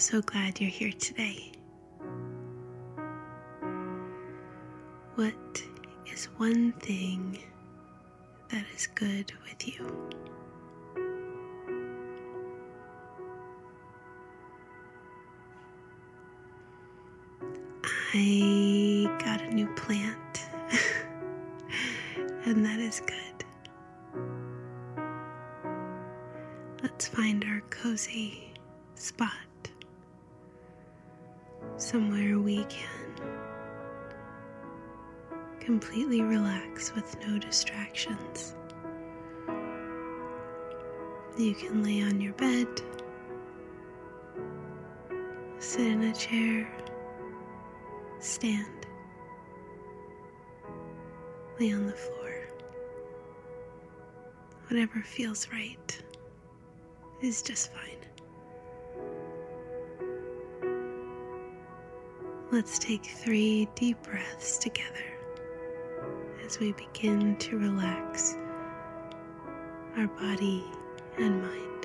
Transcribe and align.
So 0.00 0.22
glad 0.22 0.58
you're 0.58 0.70
here 0.70 0.92
today. 0.92 1.52
What 5.14 5.62
is 6.10 6.24
one 6.38 6.72
thing 6.80 7.38
that 8.48 8.64
is 8.74 8.86
good 8.86 9.30
with 9.44 9.68
you? 9.68 10.08
I 18.14 19.16
got 19.22 19.42
a 19.42 19.50
new 19.50 19.68
plant, 19.74 20.46
and 22.46 22.64
that 22.64 22.80
is 22.80 23.02
good. 23.04 23.44
Let's 26.82 27.06
find 27.06 27.44
our 27.44 27.60
cozy 27.68 28.54
spot. 28.94 29.49
Somewhere 31.80 32.38
we 32.38 32.64
can 32.64 33.14
completely 35.60 36.20
relax 36.20 36.94
with 36.94 37.16
no 37.26 37.38
distractions. 37.38 38.54
You 41.38 41.54
can 41.54 41.82
lay 41.82 42.02
on 42.02 42.20
your 42.20 42.34
bed, 42.34 42.68
sit 45.58 45.86
in 45.86 46.02
a 46.02 46.14
chair, 46.14 46.70
stand, 48.18 48.86
lay 51.58 51.72
on 51.72 51.86
the 51.86 51.94
floor. 51.94 52.42
Whatever 54.68 55.00
feels 55.00 55.48
right 55.50 56.02
is 57.22 57.40
just 57.40 57.72
fine. 57.72 58.09
Let's 62.52 62.80
take 62.80 63.04
three 63.04 63.68
deep 63.76 64.02
breaths 64.02 64.58
together 64.58 65.04
as 66.44 66.58
we 66.58 66.72
begin 66.72 67.36
to 67.36 67.56
relax 67.56 68.34
our 69.96 70.08
body 70.08 70.64
and 71.16 71.42
mind. 71.42 71.79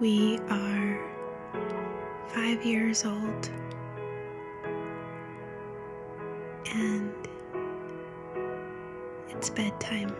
We 0.00 0.38
are 0.50 0.98
five 2.28 2.64
years 2.64 3.04
old 3.04 3.48
and 6.74 7.12
it's 9.28 9.50
bedtime. 9.50 10.14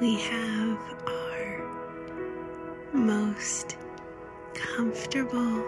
We 0.00 0.16
have 0.16 0.78
our 1.06 2.90
most 2.92 3.76
comfortable, 4.54 5.64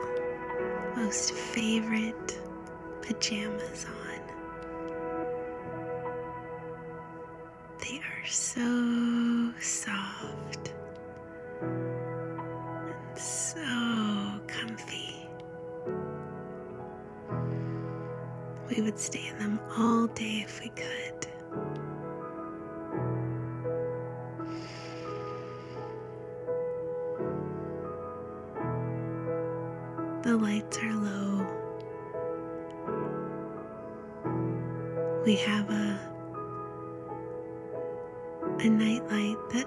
most 0.96 1.32
favorite 1.32 2.40
pajamas 3.02 3.86
on. 3.86 4.07
So 8.30 9.52
soft 9.60 10.74
and 11.62 13.18
so 13.18 14.40
comfy. 14.46 15.28
We 18.68 18.82
would 18.82 18.98
stay 18.98 19.28
in 19.28 19.38
them 19.38 19.60
all 19.76 20.06
day 20.08 20.44
if 20.44 20.60
we 20.60 20.68
could. 20.70 21.26
The 30.22 30.36
lights 30.36 30.78
are 30.78 30.94
low. 30.94 31.46
We 35.24 35.36
have 35.36 35.70
a 35.70 36.07
a 38.60 38.68
nightlight 38.68 39.38
that 39.50 39.66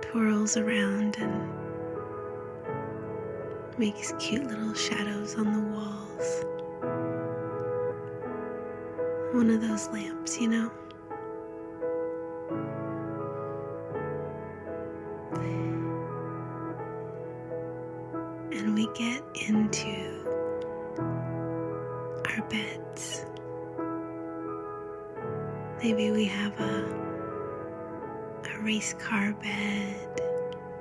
twirls 0.00 0.56
around 0.56 1.16
and 1.18 1.50
makes 3.78 4.12
cute 4.18 4.44
little 4.46 4.72
shadows 4.72 5.36
on 5.36 5.52
the 5.52 5.60
walls. 5.76 6.44
One 9.34 9.50
of 9.50 9.60
those 9.60 9.88
lamps, 9.88 10.40
you 10.40 10.48
know? 10.48 10.70
And 18.52 18.74
we 18.74 18.88
get 18.94 19.22
into 19.34 20.24
our 22.26 22.42
beds. 22.48 23.26
Maybe 25.82 26.10
we 26.10 26.24
have 26.26 26.58
a 26.60 27.08
a 28.54 28.60
race 28.60 28.94
car 28.94 29.32
bed 29.34 30.20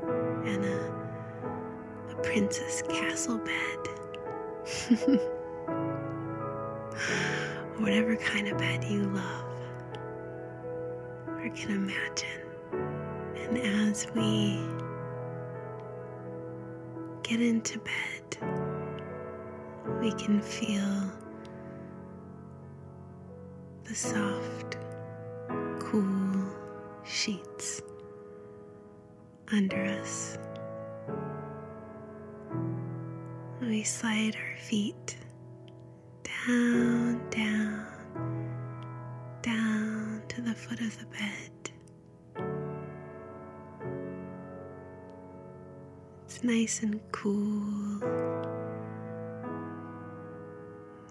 and 0.03 0.65
a 0.65 0.91
a 2.11 2.15
princess 2.23 2.81
castle 2.89 3.38
bed. 3.38 5.19
whatever 7.77 8.15
kind 8.15 8.47
of 8.47 8.57
bed 8.57 8.83
you 8.83 9.03
love 9.03 9.45
or 11.27 11.50
can 11.50 11.71
imagine 11.71 12.27
And 13.35 13.57
as 13.57 14.07
we 14.15 14.59
get 17.23 17.41
into 17.41 17.79
bed, 17.79 18.38
we 20.01 20.11
can 20.13 20.41
feel 20.41 21.11
the 23.83 23.95
soft, 23.95 24.76
cool 25.92 26.44
sheets 27.06 27.81
under 29.54 29.86
us. 29.86 30.38
We 33.62 33.84
slide 33.84 34.36
our 34.36 34.57
feet 34.57 35.16
down, 36.24 37.22
down, 37.30 37.86
down 39.42 40.24
to 40.28 40.42
the 40.42 40.54
foot 40.54 40.81
of 40.81 41.00
the 41.00 41.06
bed. 41.06 41.51
It's 46.25 46.44
nice 46.44 46.84
and 46.84 47.00
cool. 47.13 48.04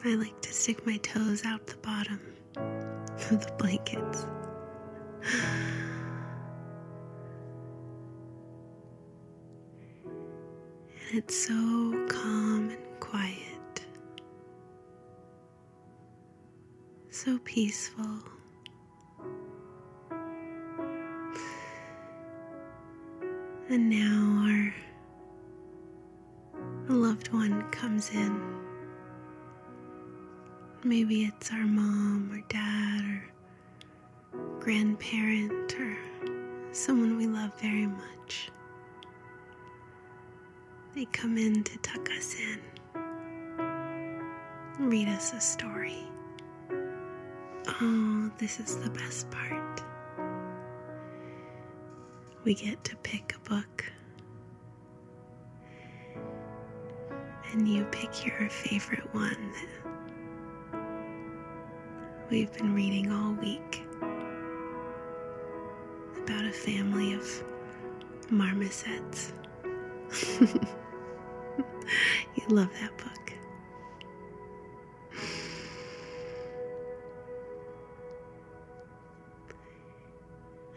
I 0.05 0.15
like 0.17 0.39
to 0.43 0.53
stick 0.53 0.87
my 0.87 0.99
toes 0.99 1.47
out 1.47 1.67
the 1.67 1.79
bottom 1.79 2.21
of 2.57 3.47
the 3.47 3.53
blankets. 3.57 4.27
And 11.09 11.19
it's 11.19 11.47
so 11.47 12.07
calm 12.09 12.71
and 12.71 13.01
quiet, 13.01 13.87
so 17.11 17.39
peaceful. 17.45 18.05
And 23.69 23.91
now 23.91 24.45
our 24.47 24.75
loved 26.89 27.33
one 27.33 27.63
comes 27.71 28.11
in. 28.11 28.41
Maybe 30.85 31.25
it's 31.25 31.51
our 31.51 31.67
mom 31.67 32.31
or 32.33 32.41
dad 32.49 33.05
or 33.05 33.25
grandparent 34.67 35.73
or 35.79 35.97
someone 36.73 37.17
we 37.17 37.29
love 37.29 37.53
very 37.61 37.87
much. 37.87 38.51
They 40.93 41.05
come 41.05 41.39
in 41.39 41.63
to 41.63 41.79
tuck 41.79 42.11
us 42.11 42.35
in, 42.35 42.59
read 44.81 45.07
us 45.07 45.33
a 45.35 45.41
story. 45.41 46.03
Oh, 47.81 48.29
this 48.39 48.59
is 48.59 48.79
the 48.79 48.91
best 48.91 49.31
part. 49.31 49.83
We 52.43 52.53
get 52.53 52.83
to 52.83 52.97
pick 53.05 53.37
a 53.37 53.49
book. 53.49 53.85
And 57.53 57.69
you 57.69 57.85
pick 57.85 58.27
your 58.27 58.51
favorite 58.51 59.15
one 59.15 59.53
that 60.73 60.81
we've 62.31 62.53
been 62.53 62.75
reading 62.75 63.13
all 63.13 63.35
week 63.35 63.86
about 66.27 66.45
a 66.45 66.53
family 66.53 67.13
of 67.13 67.45
marmosets. 68.31 69.33
you 70.41 70.49
love 72.49 72.69
that 72.81 72.97
book. 72.99 73.33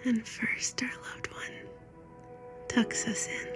And 0.05 0.25
first, 0.27 0.83
our 0.83 0.89
loved 1.11 1.31
one 1.31 1.51
tucks 2.67 3.07
us 3.07 3.27
in, 3.27 3.47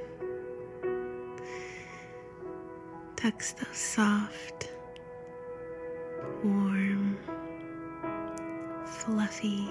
tucks 3.16 3.54
those 3.54 3.78
soft, 3.78 4.72
warm, 6.44 7.18
fluffy 8.86 9.70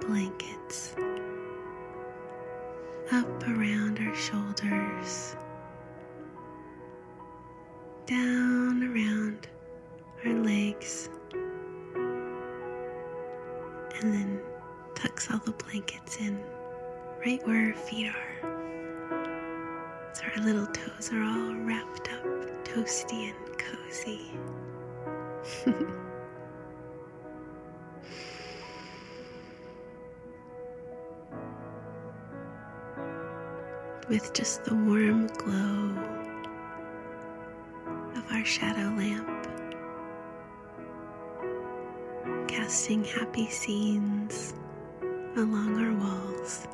blankets 0.00 0.94
up 3.12 3.48
around 3.48 3.98
our 3.98 4.14
shoulders 4.14 5.36
down 8.06 8.82
around 8.82 9.48
our 10.24 10.32
legs, 10.42 11.08
and 14.00 14.12
then 14.12 14.40
tucks 14.94 15.30
all 15.30 15.40
the 15.44 15.52
blankets 15.52 16.16
in 16.18 16.38
right 17.24 17.46
where 17.46 17.68
our 17.68 17.74
feet 17.74 18.08
are. 18.08 18.38
So 20.14 20.24
our 20.36 20.44
little 20.44 20.66
toes 20.66 21.10
are 21.12 21.22
all 21.22 21.54
wrapped 21.54 22.08
up, 22.12 22.24
toasty 22.64 23.30
and 23.30 23.58
cozy. 23.58 24.32
With 34.08 34.32
just 34.34 34.64
the 34.64 34.74
warm 34.74 35.26
glow 35.28 35.96
of 38.16 38.32
our 38.32 38.44
shadow 38.44 38.94
lamp, 38.96 39.28
casting 42.48 43.04
happy 43.04 43.48
scenes 43.48 44.54
along 45.36 45.82
our 45.82 45.94
walls. 45.94 46.66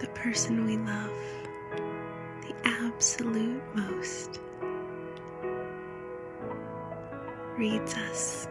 The 0.00 0.08
person 0.14 0.64
we 0.64 0.78
love 0.78 1.12
the 2.42 2.54
absolute 2.64 3.62
most 3.74 4.40
reads 7.56 7.94
us 7.94 8.48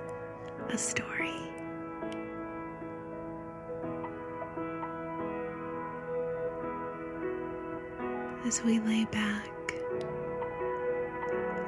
a 0.69 0.77
story. 0.77 1.33
As 8.53 8.61
we 8.61 8.79
lay 8.81 9.05
back 9.05 9.73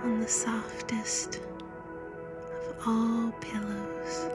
on 0.04 0.20
the 0.20 0.28
softest 0.28 1.40
of 2.70 2.76
all 2.86 3.32
pillows. 3.42 4.30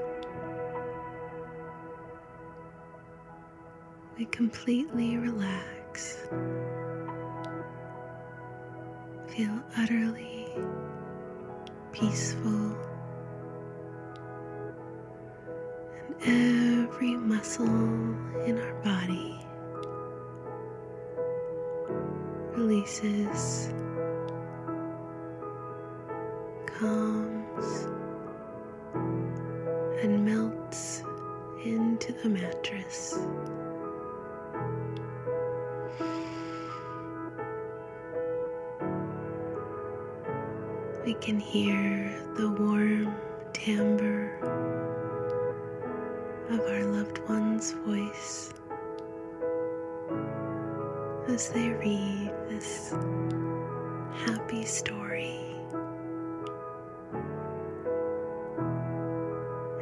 We 4.19 4.25
completely 4.25 5.17
relax, 5.17 6.27
feel 9.29 9.63
utterly 9.77 10.49
peaceful, 11.93 12.77
and 15.95 16.89
every 16.89 17.15
muscle 17.15 17.65
in 18.45 18.59
our 18.59 18.75
body 18.83 19.39
releases 22.81 23.69
calms 26.67 27.87
and 30.03 30.25
melts 30.25 31.03
into 31.63 32.13
the 32.23 32.29
mattress. 32.29 33.19
We 41.05 41.15
can 41.15 41.39
hear 41.39 42.19
the 42.37 42.49
warm 42.49 43.15
timbre 43.53 44.39
of 46.49 46.61
our 46.61 46.85
loved 46.85 47.19
one's 47.29 47.73
voice 47.73 48.55
as 51.33 51.49
they 51.51 51.71
read 51.71 52.33
this 52.49 52.93
happy 54.27 54.65
story. 54.65 55.37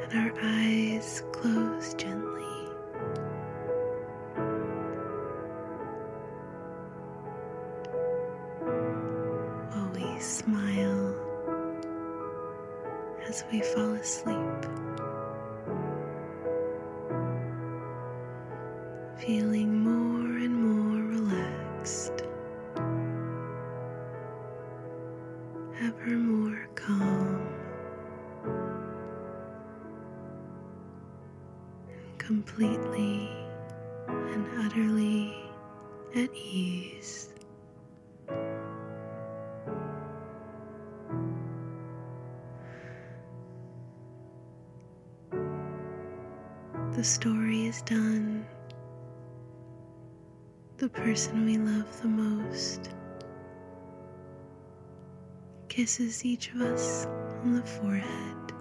and 0.02 0.12
our 0.14 0.32
eyes 0.42 1.22
close 1.32 1.94
gently. 1.94 2.42
While 9.70 9.90
we 9.94 10.20
smile 10.20 11.14
as 13.26 13.44
we 13.50 13.60
fall 13.60 13.92
asleep, 13.94 14.36
feeling 19.16 19.77
at 36.14 36.34
ease. 36.34 37.28
The 46.92 47.04
story 47.04 47.66
is 47.66 47.82
done. 47.82 48.44
The 50.78 50.88
person 50.88 51.44
we 51.44 51.58
love 51.58 52.02
the 52.02 52.08
most 52.08 52.90
kisses 55.68 56.24
each 56.24 56.52
of 56.54 56.60
us 56.60 57.06
on 57.44 57.54
the 57.54 57.62
forehead 57.62 58.52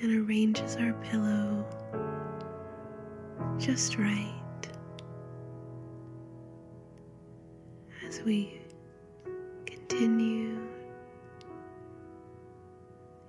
and 0.00 0.28
arranges 0.28 0.76
our 0.76 0.92
pillow 0.94 1.66
just 3.58 3.96
right 3.96 4.32
as 8.06 8.20
we 8.22 8.60
continue 9.64 10.58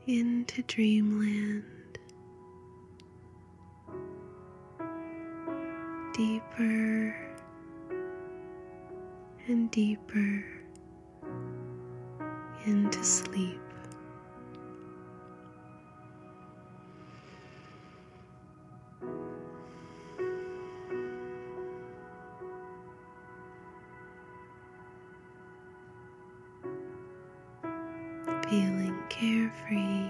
into 0.06 0.62
dreamland. 0.64 1.64
Deeper 6.14 7.16
and 9.48 9.72
deeper 9.72 10.46
into 12.66 13.04
sleep. 13.04 13.67
Carefree. 29.10 30.10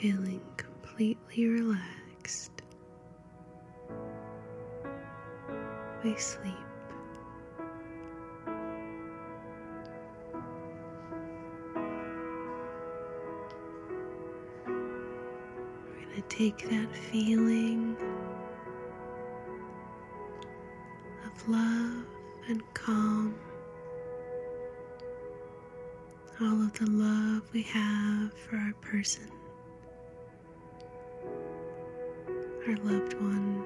Feeling 0.00 0.40
completely 0.56 1.46
relaxed. 1.46 2.50
We 6.02 6.16
sleep. 6.16 6.54
We're 14.66 16.04
going 16.04 16.14
to 16.16 16.22
take 16.28 16.68
that 16.68 16.94
feeling 16.96 17.96
and 22.52 22.74
calm, 22.74 23.34
all 26.38 26.62
of 26.64 26.72
the 26.74 26.84
love 26.90 27.42
we 27.54 27.62
have 27.62 28.30
for 28.34 28.56
our 28.56 28.74
person, 28.82 29.26
our 32.68 32.76
loved 32.84 33.14
one, 33.14 33.64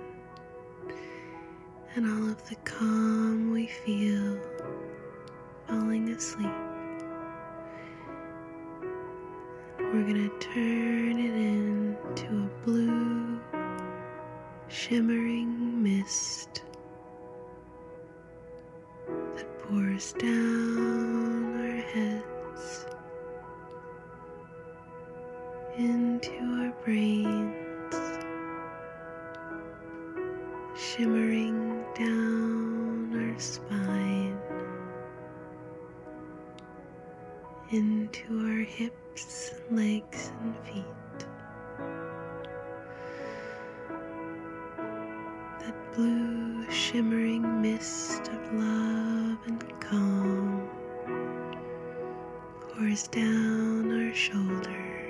and 1.96 2.06
all 2.06 2.30
of 2.30 2.48
the 2.48 2.54
calm 2.62 3.50
we 3.50 3.66
feel 3.66 4.38
falling 5.66 6.10
asleep. 6.10 6.46
We're 9.80 10.04
going 10.04 10.30
to 10.30 10.38
turn 10.38 11.18
it 11.18 11.34
into 11.34 12.44
a 12.44 12.64
blue, 12.64 13.40
shimmering 14.68 15.82
mist 15.82 16.62
pours 19.68 20.12
down 20.14 21.60
our 21.60 21.76
heads 21.80 22.86
into 25.76 26.30
our 26.60 26.72
brains, 26.84 27.96
shimmering 30.76 31.84
down 31.98 33.30
our 33.32 33.40
spine 33.40 34.38
into 37.72 38.38
our 38.46 38.62
hips, 38.62 39.52
legs, 39.70 40.32
and 40.42 40.54
feet. 40.64 41.05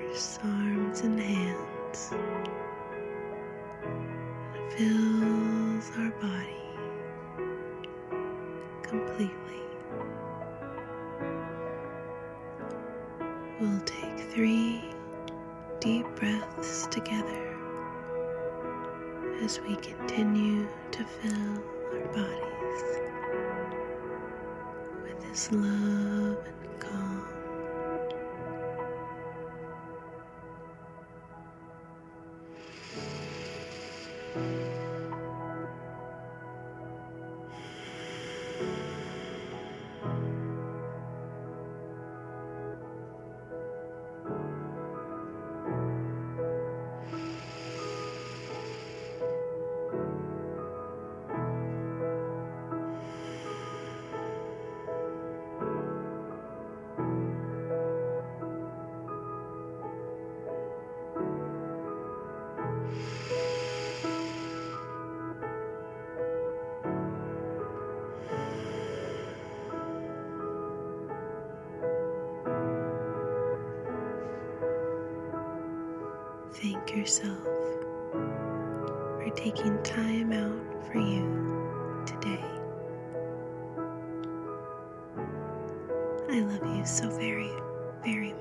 Shoulders, 0.06 0.38
arms, 0.44 1.00
and 1.00 1.20
hands. 1.20 2.12
It 4.54 4.72
fills 4.72 5.90
our 5.98 6.10
body 6.20 6.62
completely. 8.82 9.62
We'll 13.60 13.80
take 13.80 14.18
three 14.30 14.84
deep 15.80 16.06
breaths 16.16 16.86
together 16.88 17.56
as 19.42 19.60
we 19.60 19.76
continue 19.76 20.66
to 20.92 21.04
fill 21.04 21.45
Yourself 76.94 77.42
for 78.12 79.30
taking 79.34 79.82
time 79.82 80.32
out 80.32 80.86
for 80.90 80.98
you 80.98 82.02
today. 82.06 82.42
I 86.30 86.40
love 86.40 86.76
you 86.76 86.86
so 86.86 87.10
very, 87.10 87.50
very 88.02 88.34